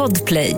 [0.00, 0.56] Podplay.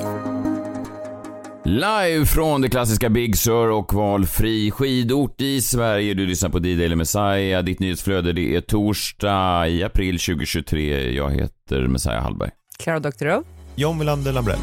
[1.64, 6.14] Live från det klassiska Big Sur och valfri skidort i Sverige.
[6.14, 7.64] Du lyssnar på D-Daily Messiah.
[7.64, 11.12] Ditt nyhetsflöde det är torsdag i april 2023.
[11.12, 12.50] Jag heter Messiah Hallberg.
[12.78, 13.44] Klara Doktorov.
[13.74, 14.58] John Wilander Lambrell.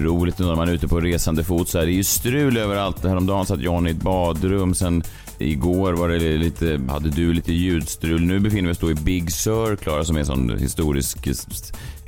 [0.00, 3.04] Otroligt när man är ute på resande fot så är det ju strul överallt.
[3.04, 5.02] Häromdagen satt John i ett badrum, sen
[5.38, 8.20] igår var det lite, hade du lite ljudstrul.
[8.20, 11.26] Nu befinner vi oss då i Big Sur, Klara, som är en sån historisk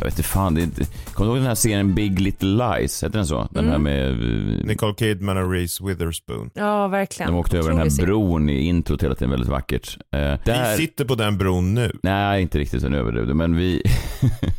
[0.02, 0.84] jag vet inte fan, det är inte...
[1.12, 3.02] Kommer du ihåg den här serien Big Little Lies?
[3.05, 3.48] Heter den så?
[3.50, 4.11] Den här med...
[4.11, 6.50] eh, Nicole Kidman och Reese Witherspoon.
[6.55, 7.33] Ja, verkligen.
[7.33, 8.05] De åkte över den här scen.
[8.05, 9.98] bron i introt hela tiden, väldigt vackert.
[10.12, 10.77] Eh, Vi där...
[10.77, 11.92] sitter på den bron nu.
[12.02, 13.34] Nej, inte riktigt, nu överdrev du.
[13.34, 13.83] Men vi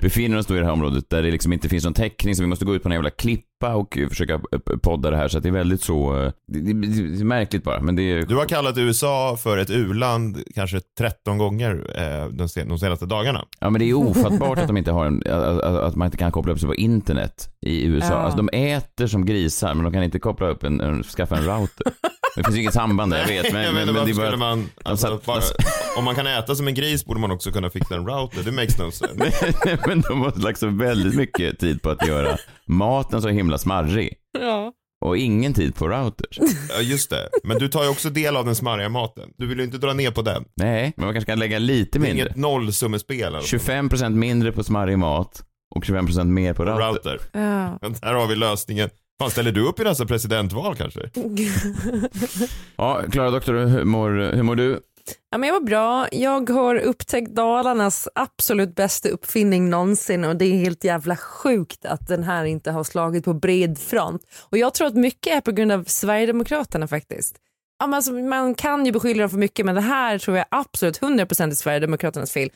[0.00, 2.42] befinner oss då i det här området där det liksom inte finns någon täckning, så
[2.42, 4.40] vi måste gå ut på en jävla klipp klippa och försöka
[4.82, 5.28] podda det här.
[5.28, 6.22] Så att det är väldigt så...
[6.24, 8.22] eh, Det, det, det är märkligt bara, men det är...
[8.26, 13.06] Du har kallat USA för ett u-land kanske 13 gånger eh, de, sen, de senaste
[13.06, 13.44] dagarna.
[13.60, 16.32] Ja men det är ofattbart att de inte har en, att, att- man inte kan
[16.32, 18.08] koppla upp sig på internet i USA.
[18.12, 18.14] Ja.
[18.14, 21.44] Alltså de äter som grisar men de kan inte koppla upp en, en skaffa en
[21.44, 21.92] router.
[22.36, 23.52] Det finns ju inget samband där, jag vet.
[23.52, 24.36] Men, jag men, men det bara...
[24.36, 25.40] man, alltså, satt- bara,
[25.98, 28.42] om man kan äta som en gris borde man också kunna fixa en router.
[28.44, 29.78] Det makes no sense.
[29.86, 34.14] men de har lagt så väldigt mycket tid på att göra maten så himla smarrig.
[34.40, 34.72] Ja.
[35.04, 36.38] Och ingen tid på routers.
[36.76, 37.28] Ja, just det.
[37.44, 39.30] Men du tar ju också del av den smarriga maten.
[39.38, 40.44] Du vill ju inte dra ner på den.
[40.56, 42.24] Nej, men man kanske kan lägga lite Det är mindre.
[42.26, 43.34] inget nollsummespel.
[43.34, 43.56] Alltså.
[43.56, 45.42] 25% mindre på smarrig mat
[45.74, 46.86] och 25% mer på router.
[46.88, 47.20] Router.
[47.32, 47.78] Ja.
[48.02, 48.90] Där har vi lösningen.
[49.20, 51.00] Fan, ställer du upp i nästa presidentval kanske?
[52.76, 54.80] Ja, Klara Doktor, hur mår, hur mår du?
[55.30, 56.08] Ja, men jag var bra.
[56.12, 62.08] Jag har upptäckt Dalarnas absolut bästa uppfinning någonsin och det är helt jävla sjukt att
[62.08, 64.22] den här inte har slagit på bred front.
[64.50, 67.36] Och jag tror att mycket är på grund av Sverigedemokraterna faktiskt.
[67.78, 70.46] Ja, men alltså, man kan ju beskylla dem för mycket men det här tror jag
[70.50, 72.50] absolut 100% är Sverigedemokraternas fel.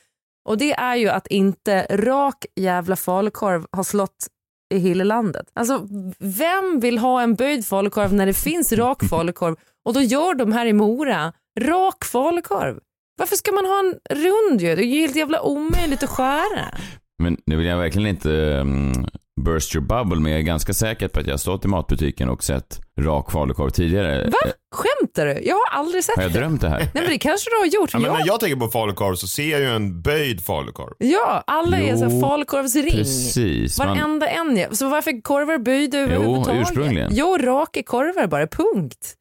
[0.48, 4.26] Och det är ju att inte rak jävla falukorv har slått
[4.74, 5.50] i hela landet.
[5.52, 5.88] Alltså
[6.18, 10.52] vem vill ha en böjd falukorv när det finns rak falukorv och då gör de
[10.52, 12.78] här i Mora rak falukorv.
[13.18, 14.76] Varför ska man ha en rund ju?
[14.76, 16.74] Det är ju helt jävla omöjligt att skära.
[17.22, 19.06] Men nu vill jag verkligen inte um,
[19.44, 22.28] burst your bubble, men jag är ganska säker på att jag har stått i matbutiken
[22.28, 24.24] och sett rak falukorv tidigare.
[24.30, 24.38] Va?
[24.74, 25.40] Skämtar du?
[25.44, 26.38] Jag har aldrig sett Har jag det.
[26.38, 26.78] drömt det här?
[26.78, 27.90] Nej men det kanske du har gjort.
[27.92, 30.92] Ja, men Ja, när jag tänker på falukorv så ser jag ju en böjd falukorv.
[30.98, 32.90] ja alla är så Jo, falukorvsring.
[32.90, 33.78] Precis.
[33.78, 34.56] Man, Varenda en.
[34.56, 34.66] ja.
[34.70, 36.62] Så varför är korvar böjda överhuvudtaget?
[36.62, 37.10] ursprungligen.
[37.14, 39.14] Jo, raka korvar bara, punkt.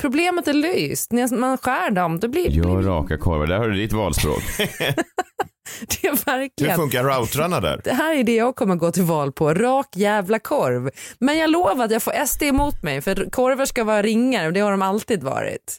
[0.00, 1.12] Problemet är löst.
[1.12, 3.46] När man skär dem, då blir gör raka korvar.
[3.46, 4.42] Där har du ditt valspråk.
[4.58, 6.76] det är Hur verkligen.
[6.76, 7.80] funkar routrarna där?
[7.84, 10.90] Det här är det jag kommer gå till val på, rak jävla korv.
[11.18, 14.52] Men jag lovar att jag får SD emot mig för korvar ska vara ringar och
[14.52, 15.78] det har de alltid varit.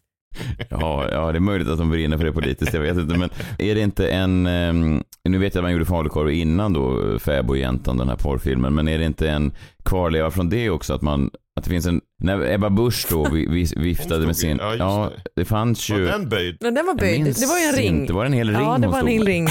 [0.70, 3.18] Ja, ja, det är möjligt att de brinner för det politiskt, jag vet inte.
[3.18, 7.20] Men är det inte en, ehm, nu vet jag att man gjorde falukorv innan då,
[7.20, 9.52] Fäbodjäntan, den här porrfilmen, men är det inte en
[9.86, 13.48] kvarleva från det också att man, att det finns en, när Ebba Busch då vi,
[13.48, 15.42] vi, viftade med sin, Ja, det.
[15.42, 16.58] det fanns ju, Var den böjd?
[16.60, 18.02] Men den var böjd, det var ju en ring.
[18.02, 19.48] inte, var det en hel ring ja, det var en hel ring.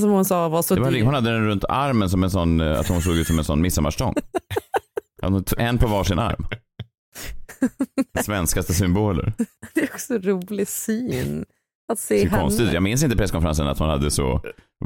[0.00, 1.04] Som hon sa var så Det var en ring.
[1.04, 3.44] Hon hade den runt armen som en sån, eh, att hon såg ut som en
[3.44, 4.14] sån midsommarstång.
[5.58, 6.46] En på varsin arm.
[8.24, 9.32] Svenskaste symboler.
[9.74, 11.44] Det är också rolig syn.
[11.92, 12.42] Att se Det henne.
[12.42, 12.72] konstigt.
[12.72, 14.40] Jag minns inte presskonferensen att hon hade så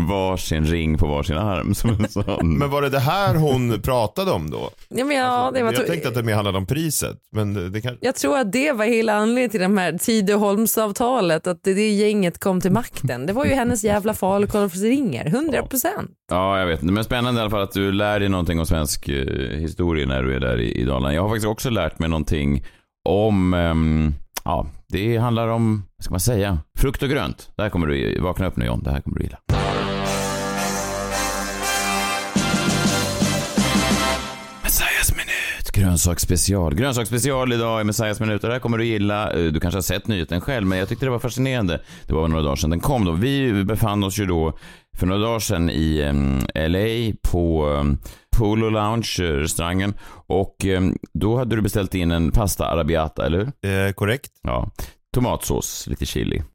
[0.08, 1.74] varsin ring på varsin arm.
[1.74, 2.58] Som en sån.
[2.58, 4.70] Men var det det här hon pratade om då?
[4.88, 7.16] Ja, men ja, Alltså, det var jag tänkte att det mer handlade om priset.
[7.32, 7.96] Men det kan...
[8.00, 12.38] Jag tror att det var hela anledningen till de här Tidaholmsavtalet, att det, det gänget
[12.38, 13.26] kom till makten.
[13.26, 16.10] Det var ju hennes jävla falukorvsringar, 100 procent.
[16.30, 16.82] Ja, jag vet.
[16.82, 19.26] Men spännande i alla fall att du lär dig någonting om svensk eh,
[19.58, 21.14] historia när du är där i, i Dalarna.
[21.14, 22.64] Jag har faktiskt också lärt mig någonting
[23.08, 24.14] om, ehm,
[24.44, 27.50] ja, det handlar om, vad ska man säga, frukt och grönt.
[27.56, 29.38] Där kommer du vakna upp nu John, det här kommer du gilla.
[35.72, 36.74] Grönsaksspecial.
[36.74, 39.30] Grönsaksspecial idag i Messiahs minut och det här kommer du gilla.
[39.32, 41.80] Eh, Du kanske har sett nyheten själv, men jag tyckte det var fascinerande.
[42.06, 43.12] Det var några dagar sedan den kom då.
[43.12, 44.58] Vi befann oss ju då
[44.98, 47.98] för några dagar sedan i em, LA på um,
[48.36, 49.94] Polo Lounge, eh, restaurangen.
[50.26, 50.56] Och
[51.14, 53.70] då hade du beställt in en pasta arabiata, eller hur?
[53.70, 54.30] Eh, korrekt.
[54.42, 54.70] Ja.
[55.14, 56.42] Tomatsås, lite chili.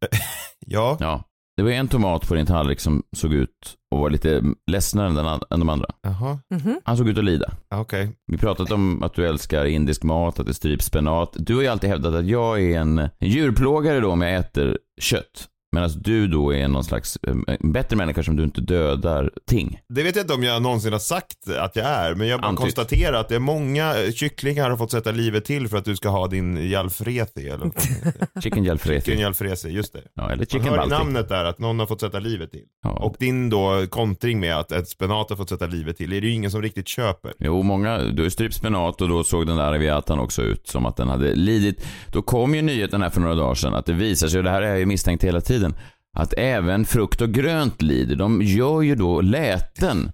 [0.70, 0.98] Ja.
[1.00, 1.24] Ja.
[1.58, 5.16] Det var en tomat på din tallrik som såg ut och var lite ledsenare än,
[5.16, 5.88] den än de andra.
[6.02, 6.40] Jaha.
[6.50, 6.80] Mhm.
[6.84, 7.52] Han såg ut att lida.
[7.76, 8.12] Okej.
[8.32, 11.34] Vi pratat om att du älskar indisk mat, att det stryps spenat.
[11.34, 14.78] Du har ju alltid hävdat att jag är en, en djurplågare då om jag äter
[15.02, 15.48] kött.
[15.72, 19.80] Medan du då är någon slags eh, bättre människa som du inte dödar ting.
[19.94, 22.48] Det vet jag inte om jag någonsin har sagt att jag är, men jag bara
[22.48, 22.60] Antytt.
[22.62, 25.96] konstaterar att det är många eh, kycklingar har fått sätta livet till för att du
[25.96, 29.16] ska ha din jalfrezi eller Chicken Chicken jalfrezi.
[29.22, 30.02] jalfrezi, just det.
[30.14, 30.90] Ja, eller Man chicken hör i balti.
[30.90, 32.64] namnet där att någon har fått sätta livet till.
[32.84, 32.90] Ja.
[32.90, 36.28] Och din då kontring med att ett spenat har fått sätta livet till, är det
[36.28, 37.34] ju ingen som riktigt köper.
[37.40, 40.86] Jo, många, du har strypt spenat och då såg den där Arabiatan också ut som
[40.86, 41.86] att den hade lidit.
[42.12, 44.50] Då kom ju nyheten här för några dagar sedan att det visar sig, och det
[44.50, 45.57] här har jag ju misstänkt hela tiden,
[46.18, 48.16] att även frukt och grönt lider.
[48.16, 50.12] De gör ju då läten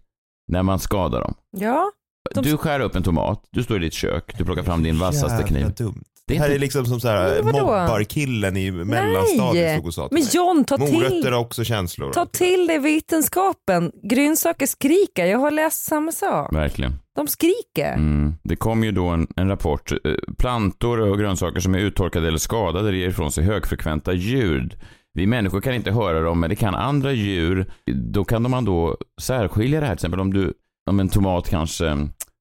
[0.47, 1.33] när man skadar dem.
[1.57, 1.91] Ja,
[2.35, 4.99] De- Du skär upp en tomat, du står i ditt kök, du plockar fram din
[4.99, 5.73] vassaste kniv.
[5.77, 6.03] Dumt.
[6.27, 9.73] Det Det är här är liksom som så här mobbarkillen i mellanstadiet Nej.
[9.75, 10.27] stod och sa till men.
[10.31, 12.11] John ta Morötter till, har också känslor.
[12.13, 13.91] ta till dig vetenskapen.
[14.03, 16.53] Grönsaker skriker, jag har läst samma sak.
[16.53, 16.93] Verkligen.
[17.15, 17.93] De skriker.
[17.93, 18.33] Mm.
[18.43, 19.91] Det kom ju då en, en rapport.
[19.91, 19.97] Eh,
[20.37, 24.75] Plantor och grönsaker som är uttorkade eller skadade ger ifrån sig högfrekventa ljud.
[25.13, 27.73] Vi människor kan inte höra dem, men det kan andra djur.
[27.91, 29.93] Då kan man då särskilja det här.
[29.95, 30.53] Till exempel om, du,
[30.89, 31.97] om en tomat kanske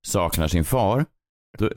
[0.06, 1.04] saknar sin far.
[1.58, 1.70] Då,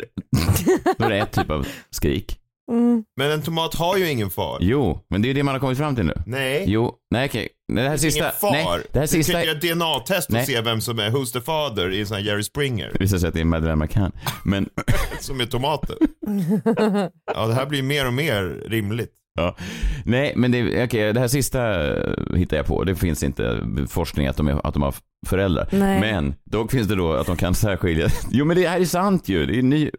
[0.97, 2.39] då är det ett typ av skrik.
[2.71, 3.03] Mm.
[3.18, 4.57] Men en tomat har ju ingen far.
[4.62, 6.13] Jo, men det är ju det man har kommit fram till nu.
[6.25, 6.63] Nej.
[6.68, 7.50] Jo, nej okej.
[7.68, 8.19] Nej, Det här sista.
[8.19, 8.51] Ingen far.
[8.51, 9.33] Nej, det här Du sista.
[9.33, 10.45] kan göra DNA-test och Nej.
[10.45, 12.89] se vem som är Who's the father i en sån här Jerry Springer.
[12.94, 14.12] Det visar sig att det är Madeleine McCann.
[14.45, 14.69] Men
[15.19, 15.95] Som är tomater.
[17.36, 19.12] Ja, det här blir mer och mer rimligt.
[19.35, 19.55] Ja.
[20.05, 22.83] Nej, men det, okej, det här sista eh, hittar jag på.
[22.83, 24.95] Det finns inte forskning att de, är, att de har
[25.27, 25.67] föräldrar.
[25.71, 25.99] Nej.
[25.99, 28.09] Men dock finns det då att de kan särskilja.
[28.31, 29.45] Jo, men det här är sant ju.
[29.45, 29.89] Det är ny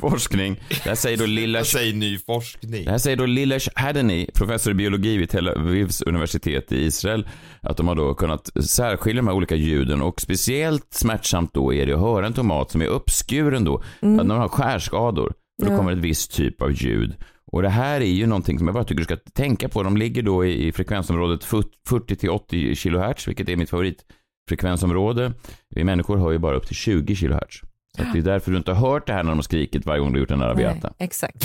[0.00, 0.60] forskning.
[0.68, 1.64] Det här säger då lilla...
[1.64, 2.84] Säger ny forskning.
[2.84, 7.28] Det här säger då Lilesh Hadeny, professor i biologi vid Tel Avivs universitet i Israel,
[7.60, 11.86] att de har då kunnat särskilja de här olika ljuden och speciellt smärtsamt då är
[11.86, 15.32] det att höra en tomat som är uppskuren då, att när de har skärskador,
[15.62, 15.78] för då Ja.
[15.78, 17.14] kommer ett visst typ av ljud.
[17.52, 19.82] Och det här är ju någonting som jag bara tycker du ska tänka på.
[19.82, 25.32] De ligger då i, i frekvensområdet 40 till 80 kHz, vilket är mitt favoritfrekvensområde.
[25.68, 27.60] Vi människor hör ju bara upp till 20 kHz.
[27.96, 30.00] Så det är därför du inte har hört det här när de har skrikit varje
[30.00, 30.92] gång du har gjort en arabiata.
[30.98, 31.44] Exakt.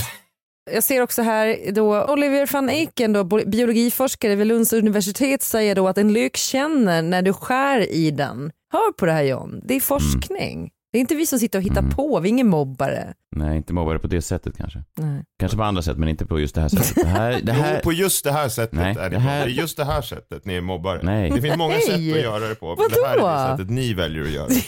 [0.72, 5.88] Jag ser också här då Oliver van Eycken, då, biologiforskare vid Lunds universitet, säger då
[5.88, 8.52] att en lök känner när du skär i den.
[8.72, 10.70] Hör på det här John, det är forskning.
[10.94, 11.92] Det är inte vi som sitter och hittar Mm.
[11.92, 13.14] på, vi är ingen mobbare.
[13.36, 14.84] Nej, inte mobbare på det sättet kanske.
[14.98, 15.24] Nej.
[15.40, 16.96] Kanske på andra sätt, men inte på just det här sättet.
[17.04, 17.76] Det här, det här...
[17.76, 19.86] Jo, på just det här sättet Nej, är det det, här- det är just det
[19.86, 21.00] här sättet ni är mobbare.
[21.04, 21.30] Nej.
[21.30, 21.82] Det finns många Nej.
[21.82, 22.68] sätt att göra det på.
[22.68, 23.58] Men det här är det Vadå?
[23.58, 24.64] sättet ni väljer att göra det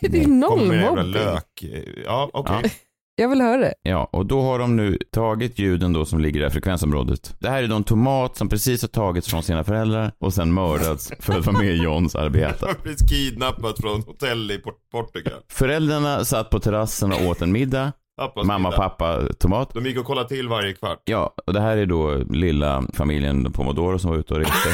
[0.00, 0.06] på.
[0.10, 1.10] det är noll mobbing.
[1.10, 1.64] lök.
[2.06, 2.54] Ja, okej.
[2.64, 2.70] Ja.
[3.16, 3.74] Jag vill höra det.
[3.82, 7.34] Ja, och då har de nu tagit ljuden då som ligger i det här frekvensområdet.
[7.38, 10.54] Det här är då en tomat som precis har tagits från sina föräldrar och sen
[10.54, 12.66] mördats för att vara med i Johns arbete.
[12.82, 15.40] blivit kidnappad från hotell i Port- Portugal.
[15.48, 17.92] Föräldrarna satt på terrassen och åt en middag.
[18.20, 18.76] Pappas Mamma, middag.
[18.88, 19.74] pappa, tomat.
[19.74, 21.02] De gick och kollade till varje kvart.
[21.04, 24.68] Ja, och det här är då lilla familjen Pomodoro som var ute och reste.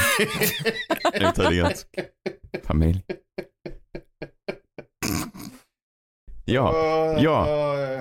[1.12, 1.86] En italiensk
[2.64, 3.02] familj.
[6.46, 6.72] Ja,
[7.19, 7.46] ja.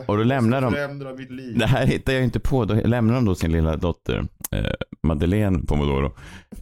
[0.07, 1.57] Och då lämnar de- mitt liv.
[1.57, 2.65] det här hittar jag inte på.
[2.65, 4.71] Då lämnar de då sin lilla dotter eh,
[5.03, 6.15] Madeleine Pomodoro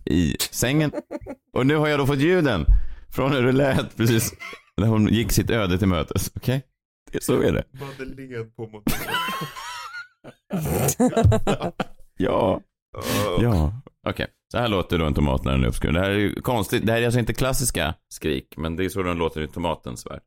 [0.06, 0.92] i sängen.
[1.54, 2.66] Och nu har jag då fått ljuden
[3.10, 4.34] från hur det lät precis
[4.78, 6.32] när hon gick sitt öde till mötes.
[6.36, 6.62] Okej?
[7.12, 7.64] Det- Så är det.
[7.72, 8.84] Madeleine mot...
[12.18, 12.62] Ja.
[13.42, 13.74] Ja.
[14.08, 15.94] Okej, så här låter då en tomat när den är uppskuren.
[15.94, 16.86] Det här är ju konstigt.
[16.86, 20.06] Det här är alltså inte klassiska skrik, men det är så den låter i tomatens
[20.06, 20.22] värld.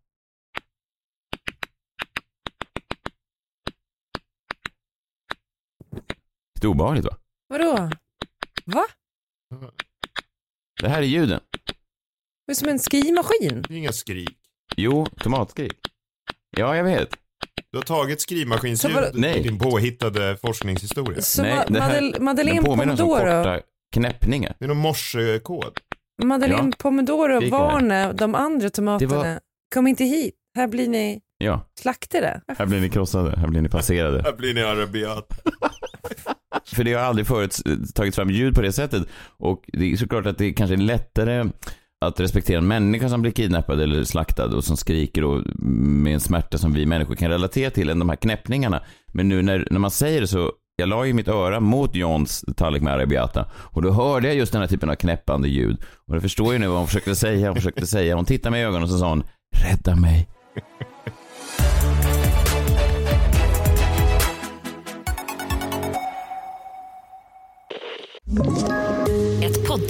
[6.66, 7.16] Lite obehagligt va?
[7.48, 7.90] Vadå?
[8.64, 8.84] Va?
[10.82, 11.40] Det här är ljuden.
[12.46, 13.64] Det är som en skrivmaskin.
[13.68, 14.36] Det är inga skrik.
[14.76, 15.72] Jo, tomatskrik.
[16.56, 17.08] Ja, jag vet.
[17.70, 19.38] Du har tagit skrivmaskinsljud vadå- Nej.
[19.38, 21.22] i din påhittade forskningshistoria.
[21.22, 23.60] Så Nej, det här- Madel- Madeleine Den påminner om Pomodoro, korta
[23.94, 24.56] knäppningar.
[24.58, 25.78] Det är någon morsekod.
[26.22, 27.62] Madeleine Pomodoro Skriker här.
[27.64, 29.16] varnar de andra tomaterna.
[29.16, 29.40] Var-
[29.74, 32.40] Kom inte hit, här blir ni Ja, slaktade.
[32.58, 34.22] här blir ni krossade, här blir ni passerade.
[34.22, 35.28] Här blir ni arabiat.
[36.74, 37.56] För det har aldrig förut
[37.94, 39.02] tagits fram ljud på det sättet.
[39.38, 41.44] Och det är såklart att det kanske är lättare
[42.04, 46.20] att respektera en människa som blir kidnappad eller slaktad och som skriker och med en
[46.20, 48.82] smärta som vi människor kan relatera till än de här knäppningarna.
[49.12, 52.44] Men nu när, när man säger det så, jag la ju mitt öra mot Johns
[52.56, 55.76] tallrik med arabiata och då hörde jag just den här typen av knäppande ljud.
[56.06, 58.60] Och jag förstår ju nu vad hon försökte säga, hon försökte säga, hon tittade mig
[58.60, 59.24] i ögonen och så sa hon,
[59.56, 60.28] rädda mig.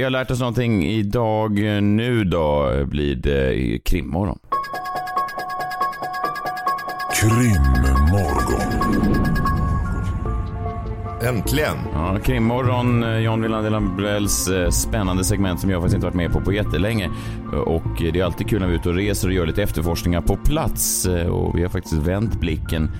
[0.00, 1.58] Vi har lärt oss någonting idag.
[1.82, 4.38] Nu då blir det krimmorgon.
[7.20, 8.62] Krimmorgon.
[11.28, 11.76] Äntligen.
[11.92, 16.32] Ja, krimmorgon, eh, John Wilander Lambrells eh, spännande segment som jag faktiskt inte varit med
[16.32, 17.10] på på jättelänge.
[17.66, 20.20] Och det är alltid kul när vi är ute och reser och gör lite efterforskningar
[20.20, 21.06] på plats.
[21.06, 22.90] Eh, Och vi har faktiskt vänt blicken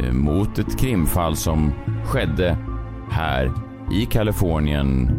[0.00, 1.72] eh, mot ett krimfall som
[2.04, 2.56] skedde
[3.10, 3.52] här
[3.92, 5.10] i Kalifornien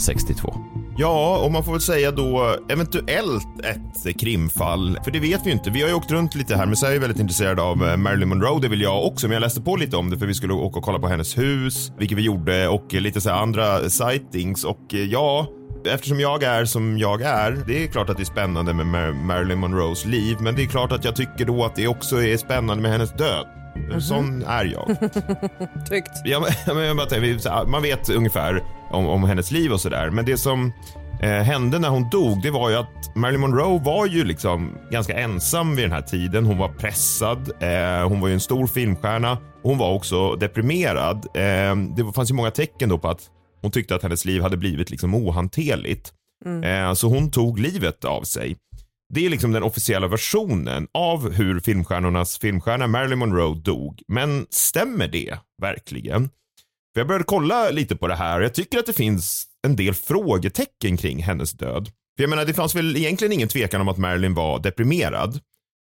[0.00, 0.54] 1962.
[0.96, 4.98] Ja, och man får väl säga då eventuellt ett krimfall.
[5.04, 5.70] För det vet vi ju inte.
[5.70, 7.96] Vi har ju åkt runt lite här, men så är jag väldigt intresserad av eh,
[7.96, 8.60] Marilyn Monroe.
[8.60, 10.78] Det vill jag också, men jag läste på lite om det för vi skulle åka
[10.78, 14.64] och kolla på hennes hus, vilket vi gjorde, och lite så här andra sightings.
[14.64, 15.46] Och eh, ja,
[15.86, 19.24] eftersom jag är som jag är, det är klart att det är spännande med Mar-
[19.24, 22.36] Marilyn Monroes liv, men det är klart att jag tycker då att det också är
[22.36, 23.46] spännande med hennes död.
[24.00, 24.86] Sån är jag.
[25.88, 26.10] Tryggt.
[26.24, 30.10] Ja, men, jag bara här, man vet ungefär om, om hennes liv och sådär.
[30.10, 30.72] Men det som
[31.22, 35.18] eh, hände när hon dog, det var ju att Marilyn Monroe var ju liksom ganska
[35.18, 36.46] ensam vid den här tiden.
[36.46, 39.38] Hon var pressad, eh, hon var ju en stor filmstjärna.
[39.62, 41.26] Hon var också deprimerad.
[41.34, 43.30] Eh, det fanns ju många tecken då på att
[43.62, 46.12] hon tyckte att hennes liv hade blivit liksom ohanterligt.
[46.64, 48.56] Eh, så hon tog livet av sig.
[49.14, 54.02] Det är liksom den officiella versionen av hur filmstjärnornas filmstjärna Marilyn Monroe dog.
[54.08, 56.30] Men stämmer det verkligen?
[56.94, 59.76] För jag började kolla lite på det här och jag tycker att det finns en
[59.76, 61.88] del frågetecken kring hennes död.
[62.16, 65.40] För jag menar, det fanns väl egentligen ingen tvekan om att Marilyn var deprimerad.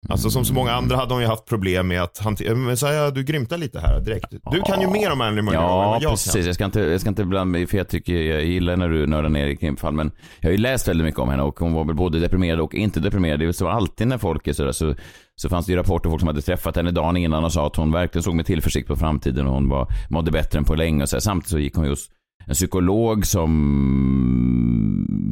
[0.09, 3.13] Alltså som så många andra hade hon ju haft problem med att hantera, men Messiah,
[3.13, 4.25] du grymtar lite här direkt.
[4.51, 6.33] Du kan ju mer om Marilyn Monroe än Ja, vad jag precis.
[6.33, 6.45] kan.
[6.45, 9.07] Jag ska, inte, jag ska inte blanda mig, för jag tycker jag gillar när du
[9.07, 11.73] nördar ner i krimfall, men jag har ju läst väldigt mycket om henne och hon
[11.73, 13.39] var väl både deprimerad och inte deprimerad.
[13.39, 14.95] Det är väl så alltid när folk är sådär så,
[15.35, 17.75] så fanns det ju rapporter folk som hade träffat henne dagen innan och sa att
[17.75, 21.03] hon verkligen såg med tillförsikt på framtiden och hon var, mådde bättre än på länge
[21.03, 21.21] och så här.
[21.21, 22.11] Samtidigt så gick hon just
[22.45, 23.49] en psykolog som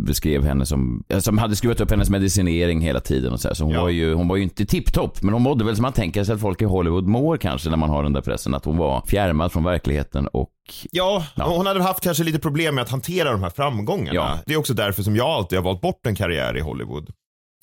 [0.05, 3.55] beskrev henne som, som hade skruvat upp hennes medicinering hela tiden och så här.
[3.55, 3.81] Så hon Ja.
[3.81, 6.35] var ju, hon var ju inte tipptopp, men hon mådde väl som man tänker sig
[6.35, 9.03] att folk i Hollywood mår kanske när man har den där pressen, att hon var
[9.07, 10.49] fjärmad från verkligheten och
[10.91, 11.55] Ja, Ja.
[11.57, 14.13] hon hade haft kanske lite problem med att hantera de här framgångarna.
[14.15, 14.39] Ja.
[14.45, 17.09] Det är också därför som jag alltid har valt bort en karriär i Hollywood.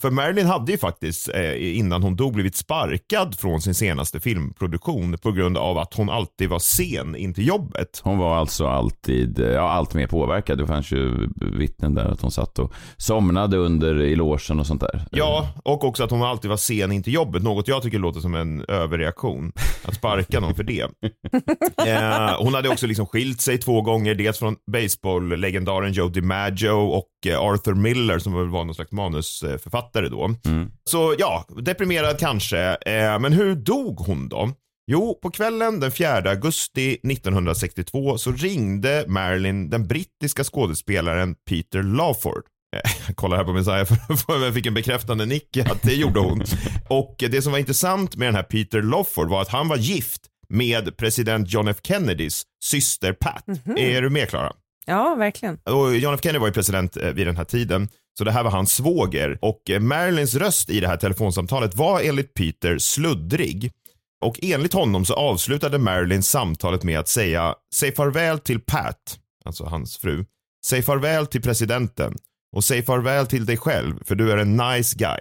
[0.02, 5.18] För Marilyn hade ju faktiskt eh, innan hon dog blivit sparkad från sin senaste filmproduktion
[5.18, 8.00] på grund av att hon alltid var sen in till jobbet.
[8.04, 10.58] Hon var alltså alltid, ja allt mer påverkad.
[10.58, 14.80] Det fanns ju vittnen där att hon satt och somnade under i logen och sånt
[14.80, 15.04] där.
[15.10, 18.20] Ja, och också att hon alltid var sen in till jobbet, något jag tycker låter
[18.20, 19.52] som en överreaktion.
[19.84, 20.86] Att sparka någon för det.
[21.86, 27.08] Eh, hon hade också liksom skilt sig två gånger, dels från baseball-legendaren Joe DiMaggio och
[27.26, 30.34] eh, Arthur Miller som väl var någon slags manusförfattare då.
[30.90, 32.58] Så ja, deprimerad kanske.
[32.86, 34.50] Eh, men hur dog hon då?
[34.90, 42.42] Jo, på kvällen den 4 augusti 1962 så ringde Marilyn den brittiska skådespelaren Peter Lawford.
[42.76, 45.94] Eh, Jag kollar här på Messiah för för jag fick en bekräftande nick att det
[45.94, 46.42] gjorde hon.
[46.88, 50.20] Och det som var intressant med den här Peter Lawford var att han var gift
[50.48, 53.44] med president John F Kennedys syster Pat.
[53.76, 54.52] Är du med Klara?
[54.86, 55.58] Ja, verkligen.
[55.64, 57.88] Och John F Kennedy var ju president eh, vid den här tiden.
[58.18, 59.38] Så det här var hans svåger.
[59.42, 63.72] Och eh, Marilyns röst i det här telefonsamtalet var enligt Peter sluddrig.
[64.24, 69.64] Och enligt honom så avslutade Marilyn samtalet med att säga Säg farväl till Pat, alltså
[69.64, 70.24] hans fru.
[70.66, 72.14] Säg farväl till presidenten.
[72.56, 75.18] Och säg farväl till dig själv, för du är en nice guy.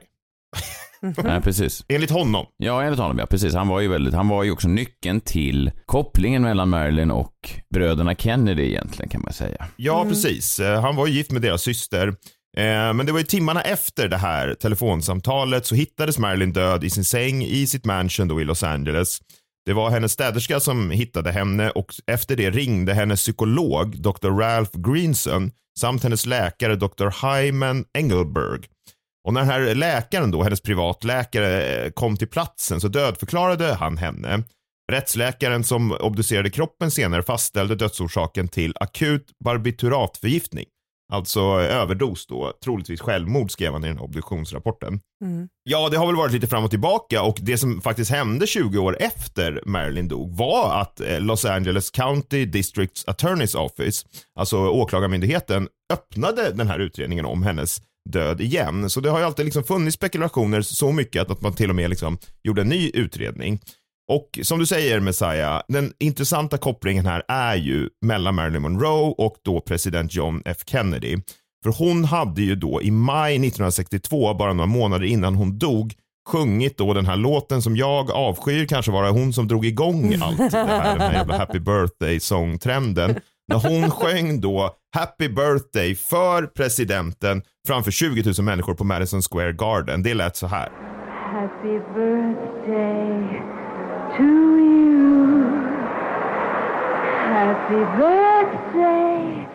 [1.23, 1.85] Nej, precis.
[1.87, 2.45] Enligt honom.
[2.57, 3.53] Ja, enligt honom ja, precis.
[3.53, 8.15] Han var ju väldigt, han var ju också nyckeln till kopplingen mellan Marilyn och bröderna
[8.15, 9.65] Kennedy egentligen kan man säga.
[9.75, 10.59] Ja, precis.
[10.59, 12.15] Eh, Han var ju gift med deras syster.
[12.57, 16.89] Eh, men det var ju timmarna efter det här telefonsamtalet så hittades Marilyn död i
[16.89, 19.19] sin säng i sitt mansion då i Los Angeles.
[19.65, 24.29] Det var hennes städerska som hittade henne och efter det ringde hennes psykolog Dr.
[24.29, 27.27] Ralph Greenson samt hennes läkare Dr.
[27.27, 28.61] Hyman Engelberg.
[29.27, 33.97] Och när den här läkaren då, hennes privatläkare, eh, kom till platsen så dödförklarade han
[33.97, 34.43] henne.
[34.91, 40.65] Rättsläkaren som obducerade kroppen senare fastställde dödsorsaken till akut barbituratförgiftning.
[41.13, 44.99] Alltså överdos då, troligtvis självmord skrev han i den obduktionsrapporten.
[45.63, 48.79] Ja, det har väl varit lite fram och tillbaka och det som faktiskt hände 20
[48.79, 54.07] år efter Marilyn dog var att eh, Los Angeles County District's Attorney's Office,
[54.39, 58.89] alltså åklagarmyndigheten, öppnade den här utredningen om hennes död igen.
[58.89, 61.75] Så det har ju alltid liksom funnits spekulationer så mycket att, att man till och
[61.75, 63.59] med liksom gjorde en ny utredning.
[64.09, 69.35] Och som du säger Messiah, den intressanta kopplingen här är ju mellan Marilyn Monroe och
[69.45, 71.17] då president John F Kennedy.
[71.63, 75.93] För hon hade ju då i maj 1962, bara några månader innan hon dog,
[76.29, 80.15] sjungit då den här låten som jag avskyr, kanske var det hon som drog igång
[80.21, 83.15] allt det här, den här jävla happy birthday sångtrenden.
[83.47, 89.53] När hon sjöng då happy birthday för presidenten framför 20 000 människor på Madison Square
[89.53, 90.03] Garden.
[90.03, 90.69] Det lät så här.
[91.33, 93.46] Happy birthday
[94.17, 95.43] to you.
[97.33, 99.47] Happy birthday,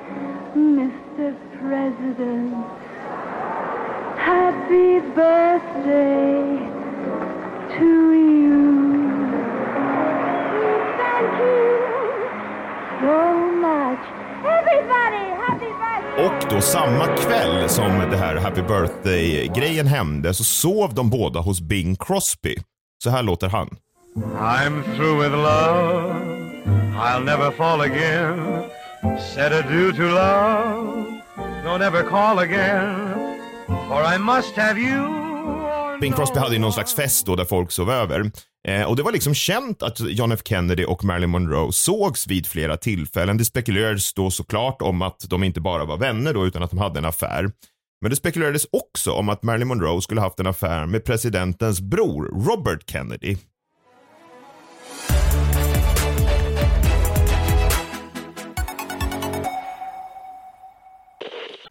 [0.54, 1.34] Mr.
[1.58, 2.66] President.
[4.16, 6.58] Happy birthday
[7.76, 8.62] to you.
[10.98, 11.72] Thank you
[13.00, 13.18] so
[13.66, 14.02] much.
[14.44, 16.26] Everybody, happy birthday!
[16.26, 21.60] Och då samma kväll som det här happy birthday-grejen hände så sov de båda hos
[21.60, 22.56] Bing Crosby.
[23.04, 23.68] Så här låter han.
[24.16, 26.22] I'm through with love.
[26.94, 28.64] I'll never fall again.
[29.34, 31.06] Said adieu to love.
[31.64, 33.14] No, never call again.
[33.66, 35.22] For I must have you.
[36.00, 38.30] Bing Crosby hade ju någon slags fest då där folk sov över.
[38.68, 42.46] Eh, och det var liksom känt att John F Kennedy och Marilyn Monroe sågs vid
[42.46, 43.36] flera tillfällen.
[43.36, 46.78] Det spekulerades då såklart om att de inte bara var vänner då utan att de
[46.78, 47.50] hade en affär.
[48.00, 52.46] Men det spekulerades också om att Marilyn Monroe skulle haft en affär med presidentens bror
[52.46, 53.36] Robert Kennedy.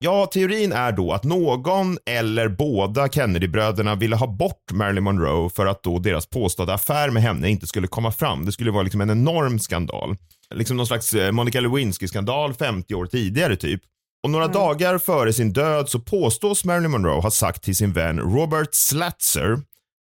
[0.00, 5.66] Ja, teorin är då att någon eller båda Kennedy-bröderna ville ha bort Marilyn Monroe för
[5.66, 8.44] att då deras påstådda affär med henne inte skulle komma fram.
[8.44, 10.16] Det skulle vara liksom en enorm skandal.
[10.54, 13.82] Liksom någon slags eh, Monica Lewinsky-skandal 50 år tidigare typ.
[14.22, 18.18] Och några dagar före sin död så påstås Marilyn Monroe ha sagt till sin vän
[18.18, 19.58] Robert Slatzer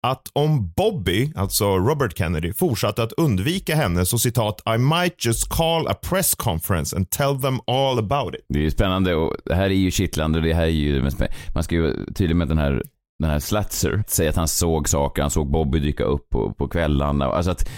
[0.08, 5.50] att om Bobby, alltså Robert Kennedy, fortsatte att undvika henne så citat I might just
[5.50, 8.46] call a press conference and tell them all about it.
[8.50, 11.10] Det är ju spännande och det här är ju kittlande och det här är ju
[11.54, 12.84] Man ska ju vara tydlig med den här
[13.20, 16.68] den här Slatzer, säger att han såg saker, han såg Bobby dyka upp på, på
[16.68, 17.26] kvällarna.
[17.26, 17.70] Alltså att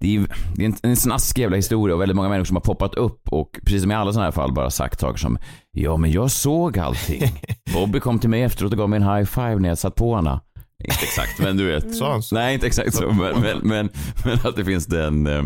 [0.00, 2.56] det, är ju det är en, en snaskig jävla historia och väldigt många människor som
[2.56, 5.38] har poppat upp och precis som i alla sådana här fall bara sagt saker som
[5.70, 7.22] Ja men jag såg allting.
[7.74, 10.16] Bobby kom till mig efteråt och gav mig en high five när jag satt på
[10.16, 10.40] henne.
[10.84, 11.94] Inte exakt men du vet.
[11.96, 12.34] Sa han så?
[12.34, 13.88] Nej inte exakt så men, men, men,
[14.24, 15.42] men att det finns den eh,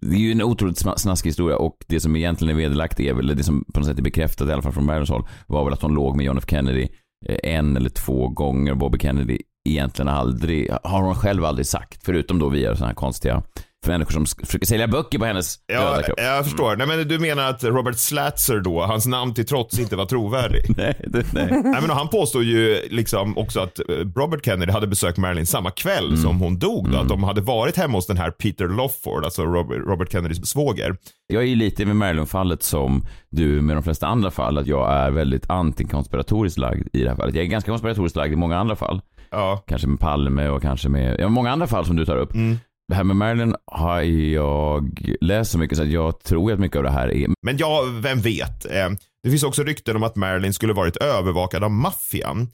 [0.00, 3.36] det är ju en otroligt snaskig historia och det som egentligen är vederlagt är väl,
[3.36, 5.72] det som på något sätt är bekräftat i alla fall från Marilyns håll, var väl
[5.72, 6.88] att hon låg med John F Kennedy
[7.28, 8.74] eh, en eller två gånger.
[8.74, 12.04] Bobby Kennedy egentligen aldrig, har hon själv aldrig sagt.
[12.04, 13.42] Förutom då via sådana här konstiga
[13.86, 16.20] människor som försöker sälja böcker på hennes Ja, döda kropp.
[16.20, 16.76] jag förstår.
[16.76, 20.62] Nej, men du menar att Robert Slatzer då, hans namn till trots, inte var trovärdig?
[20.76, 21.46] Nej, det, nej.
[21.64, 23.84] Nej, men han påstår ju liksom också att eh,
[24.16, 26.16] Robert Kennedy hade besökt Marilyn samma kväll Mm.
[26.22, 26.90] som hon dog.
[26.92, 30.46] Då, Att de hade varit hemma hos den här Peter Lofford, alltså Robert, Robert Kennedys
[30.46, 30.96] svåger.
[31.26, 34.92] Jag är ju lite med Marilyn-fallet som du med de flesta andra fall, att jag
[34.92, 37.34] är väldigt antikonspiratoriskt lagd i det här fallet.
[37.34, 39.00] Jag är ganska konspiratoriskt lagd i många andra fall.
[39.30, 39.64] Ja.
[39.68, 42.34] Kanske med Palme och kanske med, ja, många andra fall som du tar upp.
[42.34, 42.56] Mm.
[42.88, 46.76] Det här med Marilyn har jag läst så mycket så att jag tror att mycket
[46.76, 48.66] av det här är Men ja, vem vet?
[48.66, 48.88] Eh,
[49.22, 52.48] det finns också rykten om att Marilyn skulle varit övervakad av maffian.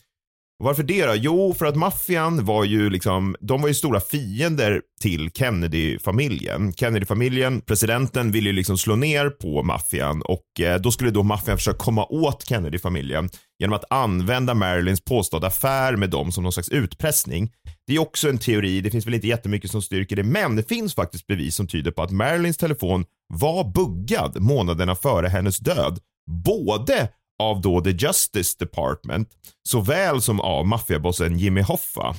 [0.64, 1.14] Varför det då?
[1.16, 6.72] Jo, för att maffian var ju liksom, de var ju stora fiender till Kennedy-familjen.
[6.72, 11.56] Kennedy-familjen, presidenten ville ju liksom slå ner på maffian och eh, då skulle då maffian
[11.56, 13.28] försöka komma åt Kennedy-familjen
[13.62, 17.52] genom att använda Marilyns påstådda affär med dem som någon slags utpressning.
[17.86, 20.68] Det är också en teori, det finns väl inte jättemycket som styrker det, men det
[20.68, 25.98] finns faktiskt bevis som tyder på att Marilyns telefon var buggad månaderna före hennes död.
[26.44, 29.28] Både av då The Justice Department
[29.68, 32.16] såväl som av maffiabossen Jimmy Hoffa.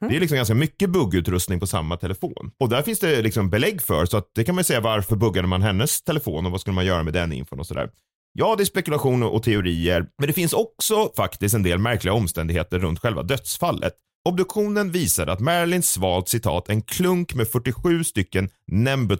[0.00, 2.50] Det är liksom ganska mycket buggutrustning på samma telefon.
[2.58, 5.48] Och där finns det liksom belägg för så att det kan man säga varför buggade
[5.48, 7.90] man hennes telefon och vad skulle man göra med den infon och sådär.
[8.38, 12.78] Ja, det är spekulation och teorier, men det finns också faktiskt en del märkliga omständigheter
[12.78, 13.92] runt själva dödsfallet.
[14.28, 18.48] Obduktionen visade att Marilyn svalt citat en klunk med 47 stycken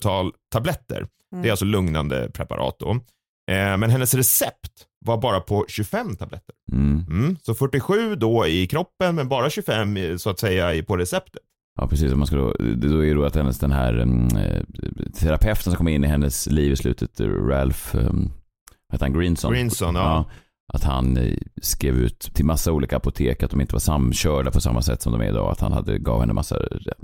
[0.04, 1.06] Nembutal-tabletter.
[1.42, 2.90] Det är alltså lugnande preparat då.
[3.50, 4.72] Eh, men hennes recept
[5.06, 6.54] var bara på 25 tabletter.
[6.72, 7.04] Mm.
[7.08, 10.96] Mm, så 47 då i kroppen men bara 25 i- så att säga i- på
[10.96, 11.42] receptet.
[11.80, 12.12] Ja, precis.
[12.12, 14.62] Om man ska då, det då är då att hennes den här mm, eh,
[15.20, 18.32] terapeuten som kom in i hennes liv i slutet, eh, Ralph, um,
[18.92, 19.52] heter han, Greenson?
[19.52, 20.24] Greenson, ja.
[20.72, 24.60] Att han eh, skrev ut till massa olika apotek att de inte var samkörda på
[24.60, 25.52] samma sätt som de är idag.
[25.52, 26.58] Att han hade, gav henne massa,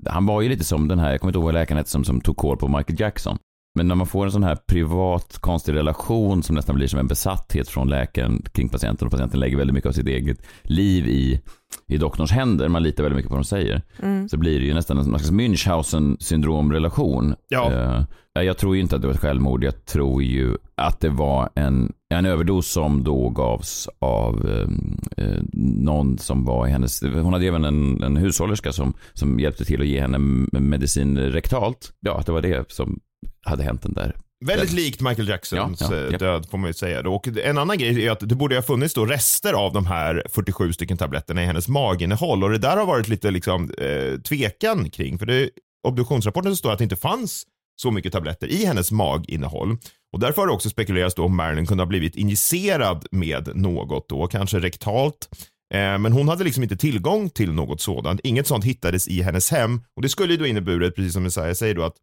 [0.06, 2.04] han var ju lite som den här, jag kommer inte ihåg vad läkaren hette som,
[2.04, 3.38] som tog koll på Michael Jackson.
[3.74, 7.06] Men när man får en sån här privat, konstig relation som nästan blir som en
[7.06, 11.40] besatthet från läkaren kring patienten och patienten lägger väldigt mycket av sitt eget liv i,
[11.86, 13.82] i doktorns händer, man litar väldigt mycket på vad de säger,
[14.28, 17.34] så blir det ju nästan en slags Münchhausen syndromrelation.
[17.48, 17.72] Ja.
[17.72, 18.02] Eh,
[18.42, 21.50] jag tror ju inte att det var ett självmord, jag tror ju att det var
[21.54, 27.32] en, en överdos som då gavs av eh, eh, någon som var i hennes, hon
[27.32, 30.18] hade även en, en hushållerska som, som hjälpte till att ge henne
[30.60, 31.92] medicin rektalt.
[32.00, 33.00] Ja, att det var det som
[33.44, 34.16] hade hänt den där.
[34.44, 37.08] Väldigt likt Michael Jacksons Ja, ja, eh, död får man ju säga.
[37.08, 40.22] Och en annan grej är att det borde ha funnits då rester av de här
[40.30, 44.90] 47 stycken tabletterna i hennes maginnehåll och det där har varit lite liksom, eh, tvekan
[44.90, 45.18] kring.
[45.18, 45.50] För det,
[45.88, 47.44] obduktionsrapporten står att det inte fanns
[47.82, 49.76] så mycket tabletter i hennes maginnehåll.
[50.12, 54.08] Och därför har det också spekulerats då om Marilyn kunde ha blivit injicerad med något
[54.08, 55.28] då, kanske rektalt.
[55.74, 58.20] Eh, men hon hade liksom inte tillgång till något sådant.
[58.24, 61.52] Inget sånt hittades i hennes hem och det skulle ju då inneburit, precis som Messiah
[61.52, 61.96] säger då, att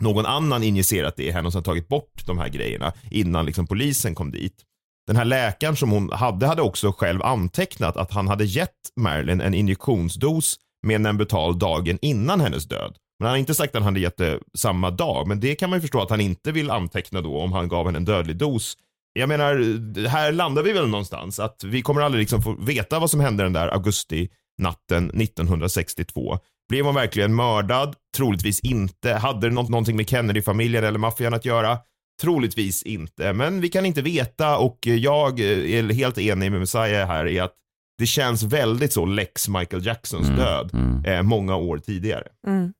[0.00, 3.66] någon annan injicerat det i henne och sen tagit bort de här grejerna innan liksom
[3.66, 4.62] polisen kom dit.
[5.06, 9.40] Den här läkaren som hon hade hade också själv antecknat att han hade gett Marilyn
[9.40, 10.56] en injektionsdos
[10.86, 12.96] med Nembutal dagen innan hennes död.
[13.18, 15.70] Men han har inte sagt att han hade gett det samma dag, men det kan
[15.70, 18.36] man ju förstå att han inte vill anteckna då om han gav henne en dödlig
[18.36, 18.76] dos.
[19.12, 23.10] Jag menar, här landar vi väl någonstans att vi kommer aldrig liksom få veta vad
[23.10, 26.38] som hände den där augusti-natten 1962.
[26.68, 27.94] Blev hon verkligen mördad?
[28.16, 29.12] Troligtvis inte.
[29.12, 31.78] Hade det något, någonting med Kennedy-familjen eller maffian att göra?
[32.22, 37.26] Troligtvis inte, men vi kan inte veta och jag är helt enig med Messiah här
[37.26, 37.52] i att
[37.98, 41.04] det känns väldigt så Lex Michael Jacksons Mm, död mm.
[41.04, 42.28] eh, många år tidigare.
[42.46, 42.72] Mm.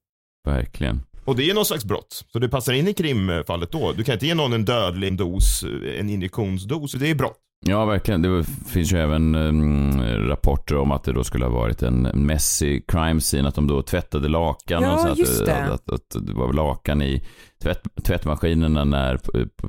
[0.49, 1.01] Verkligen.
[1.25, 3.93] Och det är någon slags brott, så det passar in i krimfallet då.
[3.93, 5.65] Du kan inte ge någon en dödlig dos,
[5.99, 7.46] en injektionsdos, det är brott.
[7.69, 8.23] Ja, verkligen.
[8.23, 12.81] Det finns ju även um, rapporter om att det då skulle ha varit en messy
[12.89, 14.83] crime scene, att de då tvättade lakan.
[14.83, 15.55] Ja, och så att, det.
[15.65, 17.23] Att, att, att det var lakan i
[17.63, 19.21] tvätt, tvättmaskinerna när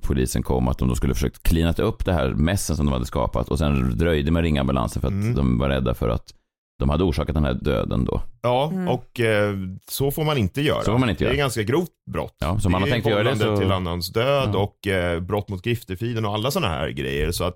[0.01, 3.05] polisen kom, att de då skulle försökt cleanat upp det här messen som de hade
[3.05, 5.36] skapat och sen dröjde med att ringa ambulansen för att Mm.
[5.36, 6.33] de var rädda för att
[6.79, 8.21] de hade orsakat den här döden då.
[8.41, 8.88] Ja, Mm.
[8.88, 9.55] och eh,
[9.89, 10.83] så får man inte göra.
[10.83, 11.38] Så får man inte det är göra.
[11.38, 12.36] ganska grovt brott.
[12.39, 13.57] Ja, så om man har tänkt göra det så...
[13.57, 14.60] till annans död Ja.
[14.60, 17.31] och eh, brott mot griftefriden och alla sådana här grejer.
[17.31, 17.55] Så att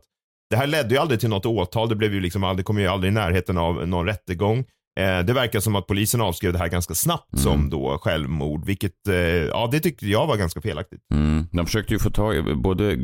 [0.52, 1.90] det här ledde ju aldrig till något åtal.
[1.90, 4.58] Det blev ju liksom aldrig, kom ju aldrig i närheten av någon rättegång.
[5.00, 7.44] Eh, det verkar som att polisen avskrev det här ganska snabbt Mm.
[7.44, 11.00] som då självmord, vilket, eh, ja det tyckte jag var ganska felaktigt.
[11.14, 11.46] Mm.
[11.52, 12.98] De försökte ju få tag i, både eh,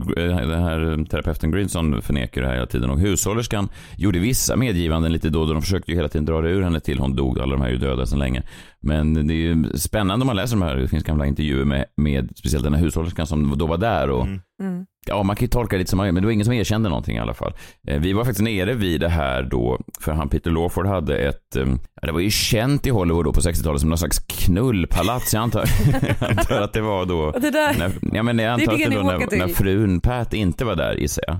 [0.47, 5.29] den här terapeuten Greenson förnekar det här hela tiden och hushållerskan gjorde vissa medgivanden lite
[5.29, 5.53] då då.
[5.53, 7.39] De försökte ju hela tiden dra det ur henne till hon dog.
[7.39, 8.43] Alla de här är ju döda sedan länge.
[8.81, 10.75] Men det är ju spännande om man läser de här.
[10.75, 14.25] Det finns gamla intervjuer med, med speciellt den här hushållerskan som då var där och
[14.25, 14.39] Mm.
[14.63, 14.85] Mm.
[15.07, 16.89] Ja, man kan ju tolka det lite som man men det var ingen som erkände
[16.89, 17.53] någonting i alla fall.
[17.87, 21.55] Eh, Vi var faktiskt nere vid det här då, för han Peter Lawford hade ett,
[21.55, 21.65] eh,
[22.01, 25.33] det var ju känt i Hollywood då på 60-talet som någon slags knullpalats.
[25.33, 25.63] Jag antar,
[26.19, 28.91] jag antar att det var då, det där, när, ja, men jag antar det att
[28.91, 31.35] det då när, när frun Pat inte var där gissar jag.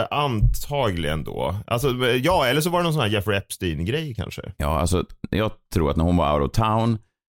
[0.00, 1.54] Eh, antagligen då.
[1.66, 1.88] Alltså,
[2.22, 4.42] ja, eller så var det någon sån här Jeffrey Epstein-grej kanske.
[4.56, 6.71] Ja, alltså jag tror att när hon var out of town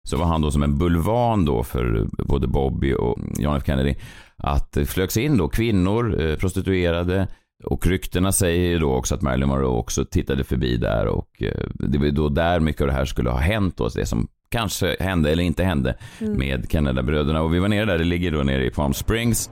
[0.07, 3.95] så var han då som en bulvan då för både Bobby och John F Kennedy.
[4.37, 7.27] Att det flögs in då kvinnor, eh, prostituerade
[7.63, 11.67] och ryktena säger ju då också att Marilyn Monroe också tittade förbi där och eh,
[11.73, 14.27] det var ju då där mycket av det här skulle ha hänt då, det som
[14.49, 17.41] kanske hände eller inte hände med Kennedy-bröderna.
[17.41, 19.51] Och vi var nere där, det ligger då nere i Palm Springs.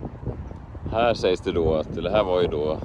[0.91, 2.77] Här sägs det då att, eller här var ju då,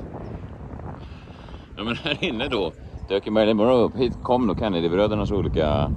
[1.77, 2.73] ja men här inne då
[3.09, 3.97] dök ju Marilyn Monroe upp.
[3.97, 5.91] Hit kom då Kennedy-brödernas olika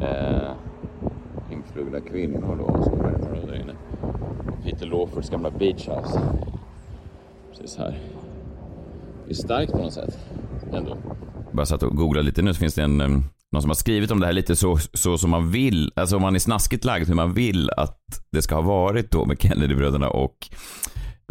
[0.00, 0.50] eh,
[1.52, 3.74] influgna kvinnor då som Marilyn där inne.
[4.48, 6.20] Och Peter Lawfords gamla beach house.
[7.50, 7.98] Precis här.
[9.24, 10.18] Det är starkt på något sätt.
[10.72, 10.96] Ändå.
[11.52, 14.10] Bara satt och googlade lite nu så finns det en ehm, någon som har skrivit
[14.10, 17.08] om det här lite så, så som man vill, alltså om man är snaskigt lagd
[17.08, 18.00] hur man vill att
[18.32, 20.48] det ska ha varit då med Kennedy-bröderna och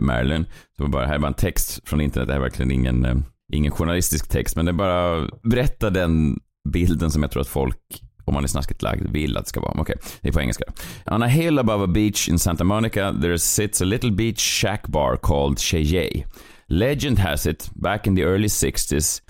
[0.01, 0.45] Marilyn.
[0.77, 3.23] Så bara, här är bara en text från internet, det här är verkligen ingen, ehm,
[3.53, 8.33] ingen journalistisk text, men det bara berättar den bilden som jag tror att folk om
[8.33, 9.81] man är snaskigt lagd, vill att det ska vara.
[9.81, 10.63] Okej, det är på engelska.
[11.11, 14.87] On a hill above a beach in Santa Monica there sits a little beach shack
[14.87, 16.23] bar called Cheyenne.
[16.67, 19.21] Legend has it, back in the early 60s,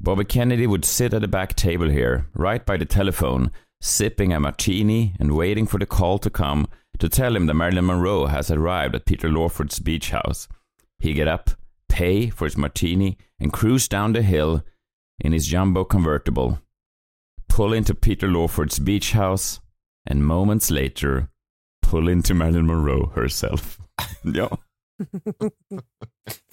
[0.00, 4.40] Bobby Kennedy would sit at the back table here, right by the telephone, sipping a
[4.40, 6.66] martini and waiting for the call to come
[6.98, 10.48] to tell him that Marilyn Monroe has arrived at Peter Lawford's beach house.
[10.98, 11.50] He get up,
[11.88, 14.62] pay for his martini, and cruise down the hill
[15.20, 16.60] in his jumbo convertible,
[17.58, 19.60] pull into Peter Lawford's beach house,
[20.10, 21.28] and moments later
[21.82, 23.78] pull into Marilyn Monroe herself.
[24.22, 24.48] ja,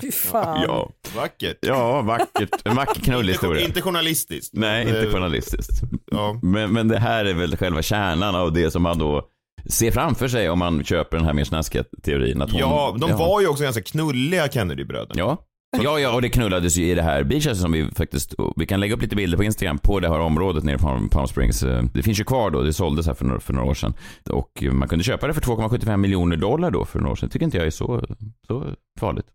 [0.02, 0.62] Fy fan.
[0.62, 1.58] ja, Vackert.
[1.62, 2.50] ja, vackert.
[2.66, 4.54] En vacker knullig Inte, journalistiskt.
[4.54, 5.82] Nej, inte eh, journalistiskt.
[6.12, 6.40] Ja.
[6.42, 9.30] Men, men det här är väl själva kärnan av det som man då
[9.70, 12.42] ser framför sig om man köper den här mer snaskiga teorin.
[12.42, 15.20] Att hon, ja, de var ju också ganska knulliga Kennedy-bröderna.
[15.20, 15.38] Ja.
[15.84, 18.80] Ja, ja, och det knullades ju i det här beachen som vi faktiskt, vi kan
[18.80, 21.64] lägga upp lite bilder på Instagram på det här området nere på Palm Springs.
[21.64, 23.94] Eh, Det finns ju kvar då, det såldes här för några, för några år sedan.
[24.30, 27.30] Och man kunde köpa det för 2,75 miljoner dollar då för några år sedan.
[27.30, 28.06] tycker inte jag är så,
[28.48, 28.66] så
[29.00, 29.26] farligt.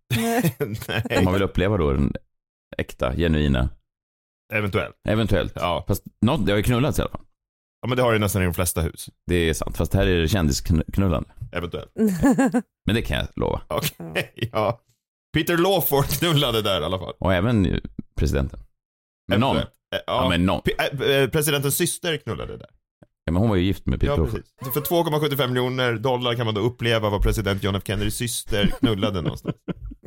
[0.60, 0.74] Om
[1.10, 2.12] Nej, man vill uppleva då den
[2.78, 3.68] äkta, genuina,
[4.52, 4.94] eventuellt.
[5.08, 5.52] eventuellt.
[5.56, 5.84] Ja.
[5.88, 7.20] Fast något, det har ju knullats i alla fall.
[7.82, 9.10] ja, men det har det nästan i de flesta hus.
[9.26, 11.28] Det är sant, fast här är det kändisknullande.
[11.52, 11.90] Eventuellt.
[12.86, 13.60] Men det kan jag lova.
[13.68, 14.80] Okej, ja.
[15.34, 17.12] Peter Lawford knullade där i alla fall.
[17.20, 17.78] Och även eh,
[18.18, 18.60] presidenten.
[19.28, 19.56] Men någon.
[19.56, 19.62] Eh,
[19.92, 20.60] Ja, Ja, men någon.
[20.62, 22.66] P- eh, Presidentens syster knullade där.
[23.24, 24.42] Ja, men hon var ju gift med Peter Ja, Lawford.
[24.60, 24.74] precis.
[24.74, 29.22] För 2,75 miljoner dollar kan man då uppleva vad president John F Kennedys syster knullade
[29.22, 29.56] någonstans.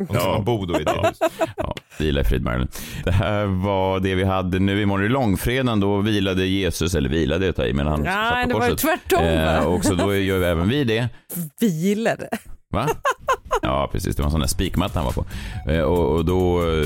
[0.10, 1.08] Och så man då i det Ja.
[1.10, 1.32] huset.
[1.58, 2.68] Ja, vila i frid Marilyn.
[3.04, 4.82] Det här var det vi hade nu.
[4.82, 5.80] Imorgon det långfredagen.
[5.80, 8.72] Då vilade Jesus, eller vilade ta i, men han Nej, satt det på var ju
[8.72, 8.90] korset.
[9.08, 9.24] tvärtom?
[9.26, 11.10] Eh, och så då gör vi även vi det.
[11.60, 12.30] Vilade.
[12.74, 12.88] Va?
[13.62, 14.16] Ja, precis.
[14.16, 15.26] Det var en sån där spikmatta han var på.
[15.72, 16.86] Eh, och, och då, eh,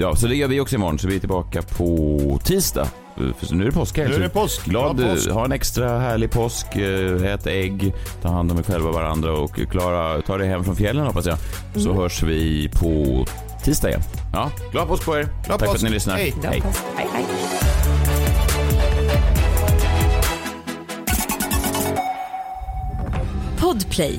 [0.00, 0.98] ja, så det gör vi också imorgon.
[0.98, 2.82] Så vi är tillbaka på tisdag.
[3.16, 4.08] Eh, För nu är det påskhelg.
[4.10, 4.64] Nu är det påsk.
[4.64, 5.30] Glad, Glad påsk.
[5.30, 6.76] ha en extra härlig påsk.
[6.76, 10.64] eh, Ät ägg, ta hand om er själva och varandra och klara, ta dig hem
[10.64, 11.38] från fjällen hoppas jag.
[11.74, 11.96] Så Mm.
[12.02, 13.24] hörs vi på
[13.64, 14.02] tisdag igen.
[14.32, 15.28] Ja, glad påsk på er.
[15.46, 15.82] Tack för att påsk.
[15.84, 16.16] ni lyssnar.
[16.16, 16.34] Hej.
[16.44, 16.62] Hej,
[17.12, 17.24] hej.
[23.60, 24.18] Podplay,